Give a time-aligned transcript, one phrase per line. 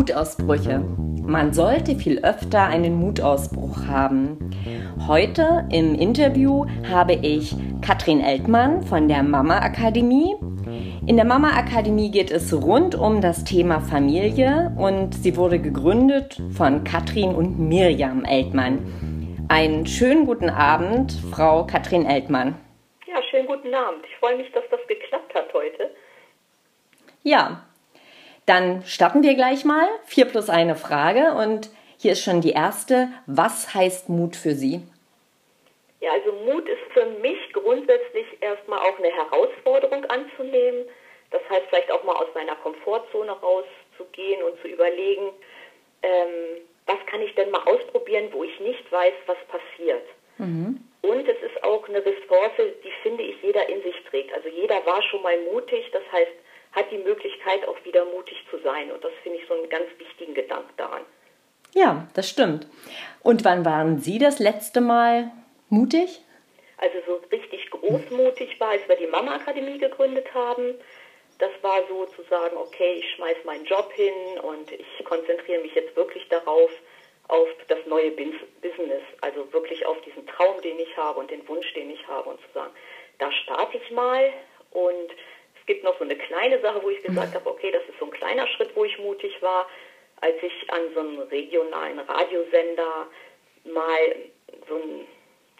[0.00, 0.78] Mutausbrüche.
[1.26, 4.38] Man sollte viel öfter einen Mutausbruch haben.
[5.06, 10.36] Heute im Interview habe ich Katrin Eltmann von der Mama Akademie.
[11.06, 16.40] In der Mama Akademie geht es rund um das Thema Familie und sie wurde gegründet
[16.56, 19.44] von Katrin und Mirjam Eltmann.
[19.48, 22.54] Einen schönen guten Abend, Frau Katrin Eltmann.
[23.06, 24.02] Ja, schönen guten Abend.
[24.10, 25.90] Ich freue mich, dass das geklappt hat heute.
[27.22, 27.66] Ja,
[28.50, 29.86] dann starten wir gleich mal.
[30.06, 33.08] Vier plus eine Frage und hier ist schon die erste.
[33.26, 34.82] Was heißt Mut für Sie?
[36.00, 40.84] Ja, also Mut ist für mich grundsätzlich erstmal auch eine Herausforderung anzunehmen.
[41.30, 45.30] Das heißt vielleicht auch mal aus meiner Komfortzone rauszugehen und zu überlegen,
[46.02, 50.06] ähm, was kann ich denn mal ausprobieren, wo ich nicht weiß, was passiert.
[50.38, 50.80] Mhm.
[51.02, 54.34] Und es ist auch eine Ressource, die finde ich jeder in sich trägt.
[54.34, 56.32] Also jeder war schon mal mutig, das heißt,
[56.72, 58.90] hat die Möglichkeit auch wieder mutig zu sein.
[58.90, 61.02] Und das finde ich so einen ganz wichtigen Gedanken daran.
[61.72, 62.66] Ja, das stimmt.
[63.22, 65.30] Und wann waren Sie das letzte Mal
[65.68, 66.20] mutig?
[66.78, 70.74] Also so richtig großmutig war, als wir die Mama Akademie gegründet haben.
[71.38, 75.74] Das war so zu sagen, okay, ich schmeiße meinen Job hin und ich konzentriere mich
[75.74, 76.70] jetzt wirklich darauf,
[77.30, 81.72] auf das neue Business, also wirklich auf diesen Traum, den ich habe und den Wunsch,
[81.74, 82.72] den ich habe und zu sagen,
[83.18, 84.32] da starte ich mal
[84.72, 85.10] und
[85.60, 88.06] es gibt noch so eine kleine Sache, wo ich gesagt habe, okay, das ist so
[88.06, 89.68] ein kleiner Schritt, wo ich mutig war,
[90.20, 93.06] als ich an so einem regionalen Radiosender
[93.64, 94.16] mal
[94.68, 95.06] so ein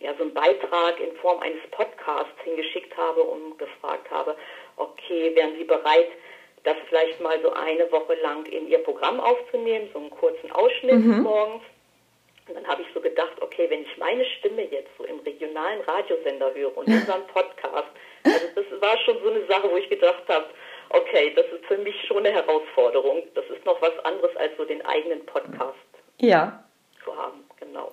[0.00, 4.36] ja, so einen Beitrag in Form eines Podcasts hingeschickt habe und gefragt habe,
[4.76, 6.08] okay, wären Sie bereit,
[6.64, 11.04] das vielleicht mal so eine Woche lang in Ihr Programm aufzunehmen, so einen kurzen Ausschnitt
[11.04, 11.22] mhm.
[11.22, 11.62] morgens.
[12.48, 15.80] Und dann habe ich so gedacht, okay, wenn ich meine Stimme jetzt so im regionalen
[15.82, 17.88] Radiosender höre und unseren Podcast,
[18.24, 20.46] also das war schon so eine Sache, wo ich gedacht habe,
[20.90, 23.22] okay, das ist für mich schon eine Herausforderung.
[23.34, 25.76] Das ist noch was anderes als so den eigenen Podcast
[26.20, 26.64] ja.
[27.04, 27.92] zu haben, genau.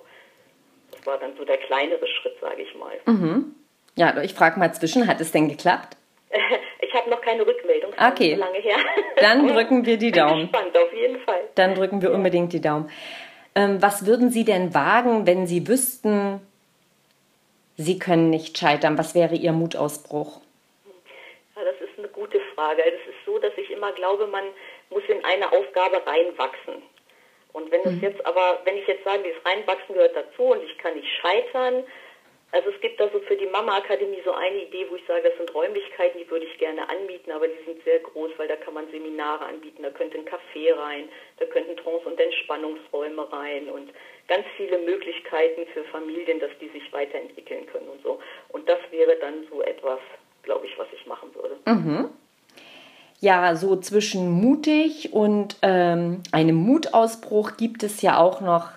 [0.92, 2.96] Das war dann so der kleinere Schritt, sage ich mal.
[3.06, 3.54] Mhm.
[3.96, 5.96] Ja, ich frage mal zwischen, hat es denn geklappt?
[6.78, 7.92] Ich habe noch keine Rückmeldung.
[7.92, 8.34] Okay.
[8.34, 8.76] Lange her.
[9.20, 10.48] Dann drücken wir die Daumen.
[10.48, 11.42] Spannend, auf jeden Fall.
[11.54, 12.90] Dann drücken wir unbedingt die Daumen.
[13.54, 16.40] Ähm, was würden Sie denn wagen, wenn Sie wüssten,
[17.76, 18.96] Sie können nicht scheitern?
[18.96, 20.40] Was wäre Ihr Mutausbruch?
[21.56, 22.82] Ja, das ist eine gute Frage.
[22.84, 24.44] Es ist so, dass ich immer glaube, man
[24.90, 26.82] muss in eine Aufgabe reinwachsen.
[27.52, 28.00] Und wenn es mhm.
[28.02, 31.84] jetzt aber, wenn ich jetzt sage, dieses Reinwachsen gehört dazu und ich kann nicht scheitern,
[32.52, 35.28] also es gibt da so für die Mama Akademie so eine Idee, wo ich sage,
[35.28, 38.56] das sind Räumlichkeiten, die würde ich gerne anbieten, aber die sind sehr groß, weil da
[38.56, 41.08] kann man Seminare anbieten, da könnte ein Café rein,
[41.38, 43.92] da könnten Trance- und Entspannungsräume rein und
[44.28, 48.20] ganz viele Möglichkeiten für Familien, dass die sich weiterentwickeln können und so.
[48.48, 50.00] Und das wäre dann so etwas,
[50.42, 51.56] glaube ich, was ich machen würde.
[51.66, 52.10] Mhm.
[53.20, 58.68] Ja, so zwischen mutig und ähm, einem Mutausbruch gibt es ja auch noch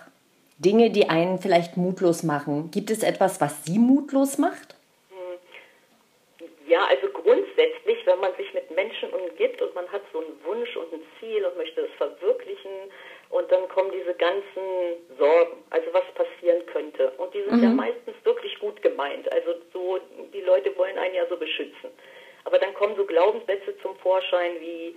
[0.57, 2.71] Dinge, die einen vielleicht mutlos machen.
[2.71, 4.75] Gibt es etwas, was Sie mutlos macht?
[6.67, 10.77] Ja, also grundsätzlich, wenn man sich mit Menschen umgibt und man hat so einen Wunsch
[10.77, 12.69] und ein Ziel und möchte es verwirklichen
[13.29, 17.11] und dann kommen diese ganzen Sorgen, also was passieren könnte.
[17.17, 17.63] Und die sind mhm.
[17.63, 19.31] ja meistens wirklich gut gemeint.
[19.31, 19.99] Also so,
[20.31, 21.88] die Leute wollen einen ja so beschützen.
[22.79, 24.95] Kommen so Glaubenssätze zum Vorschein wie,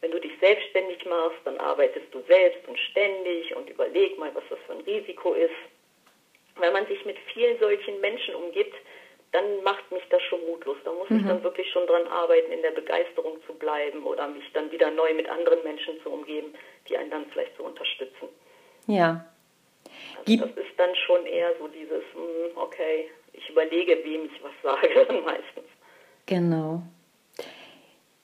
[0.00, 4.42] wenn du dich selbstständig machst, dann arbeitest du selbst und ständig und überleg mal, was
[4.50, 5.54] das für ein Risiko ist.
[6.58, 8.74] Wenn man sich mit vielen solchen Menschen umgibt,
[9.30, 10.76] dann macht mich das schon mutlos.
[10.84, 11.18] Da muss mhm.
[11.18, 14.90] ich dann wirklich schon dran arbeiten, in der Begeisterung zu bleiben oder mich dann wieder
[14.90, 16.52] neu mit anderen Menschen zu umgeben,
[16.88, 18.28] die einen dann vielleicht so unterstützen.
[18.88, 19.24] Ja.
[20.26, 24.52] Also das ist dann schon eher so dieses, hm, okay, ich überlege, wem ich was
[24.64, 25.68] sage meistens.
[26.26, 26.82] Genau.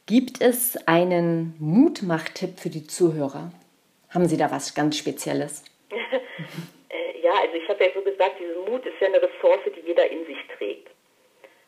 [0.06, 3.50] Gibt es einen Mutmachtipp für die Zuhörer?
[4.14, 5.64] Haben Sie da was ganz Spezielles?
[6.88, 9.80] Äh, ja, also ich habe ja so gesagt, dieser Mut ist ja eine Ressource, die
[9.80, 10.88] jeder in sich trägt.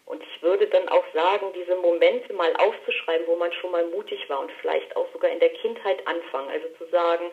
[0.06, 4.20] Und ich würde dann auch sagen, diese Momente mal aufzuschreiben, wo man schon mal mutig
[4.28, 6.50] war und vielleicht auch sogar in der Kindheit anfangen.
[6.50, 7.24] Also zu sagen,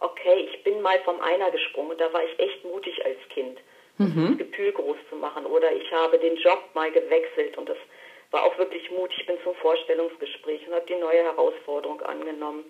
[0.00, 3.58] okay, ich bin mal vom Einer gesprungen und da war ich echt mutig als Kind.
[3.98, 4.38] Mhm.
[4.38, 5.44] Das Gefühl groß zu machen.
[5.44, 7.78] Oder ich habe den Job mal gewechselt und das
[8.34, 9.24] war auch wirklich mutig.
[9.26, 12.64] Bin zum Vorstellungsgespräch und habe die neue Herausforderung angenommen.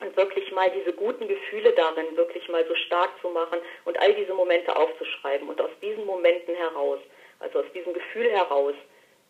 [0.00, 4.12] Und wirklich mal diese guten Gefühle darin wirklich mal so stark zu machen und all
[4.12, 6.98] diese Momente aufzuschreiben und aus diesen Momenten heraus,
[7.40, 8.74] also aus diesem Gefühl heraus,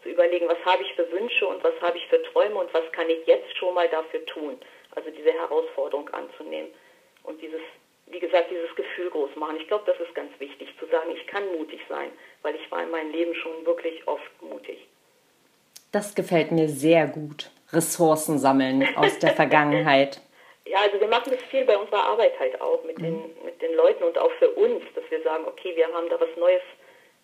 [0.03, 2.91] zu überlegen, was habe ich für Wünsche und was habe ich für Träume und was
[2.93, 4.59] kann ich jetzt schon mal dafür tun.
[4.97, 6.71] Also diese Herausforderung anzunehmen
[7.23, 7.61] und dieses,
[8.07, 9.57] wie gesagt, dieses Gefühl groß machen.
[9.61, 12.11] Ich glaube, das ist ganz wichtig, zu sagen, ich kann mutig sein,
[12.43, 14.89] weil ich war in meinem Leben schon wirklich oft mutig.
[15.95, 17.51] Das gefällt mir sehr gut.
[17.73, 20.21] Ressourcen sammeln aus der Vergangenheit.
[20.67, 23.03] Ja, also wir machen das viel bei unserer Arbeit halt auch mit, mhm.
[23.05, 26.19] den, mit den Leuten und auch für uns, dass wir sagen, okay, wir haben da
[26.21, 26.63] was Neues,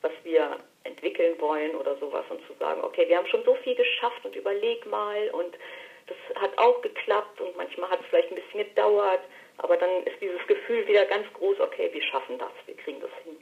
[0.03, 3.75] was wir entwickeln wollen oder sowas und zu sagen, okay, wir haben schon so viel
[3.75, 5.59] geschafft und überleg mal und
[6.07, 9.21] das hat auch geklappt und manchmal hat es vielleicht ein bisschen gedauert,
[9.59, 13.11] aber dann ist dieses Gefühl wieder ganz groß, okay, wir schaffen das, wir kriegen das
[13.25, 13.37] hin.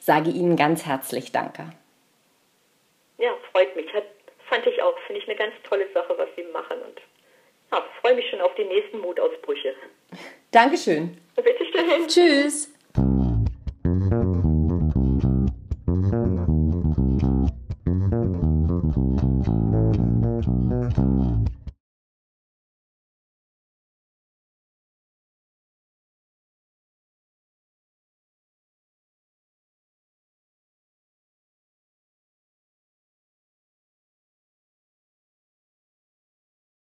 [0.00, 1.70] sage Ihnen ganz herzlich Danke.
[3.18, 3.94] Ja, freut mich.
[3.94, 4.06] Hat,
[4.48, 4.98] fand ich auch.
[5.06, 6.78] Finde ich eine ganz tolle Sache, was Sie machen.
[6.82, 7.00] Und
[7.70, 9.72] ja, freue mich schon auf die nächsten Mutausbrüche.
[10.56, 11.18] Dankeschön.
[11.36, 12.08] Bitte schön.
[12.08, 12.70] Tschüss.